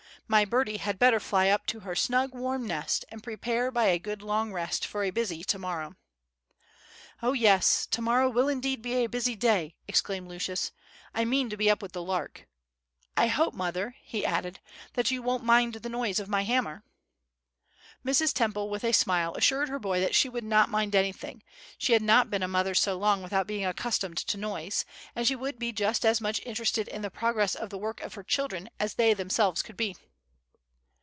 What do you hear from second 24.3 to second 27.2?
noise, and she would be just as much interested in the